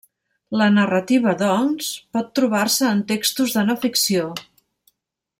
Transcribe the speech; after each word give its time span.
La 0.59 0.67
narrativa, 0.77 1.33
doncs, 1.41 1.89
pot 2.17 2.31
trobar-se 2.39 2.89
en 2.93 3.03
textos 3.15 3.53
de 3.59 3.65
no 3.69 3.75
ficció. 3.85 4.27